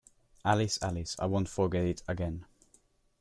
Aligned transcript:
Alice—Alice—I 0.43 1.27
won’t 1.27 1.47
forget 1.47 1.83
it 1.85 2.01
again. 2.07 2.47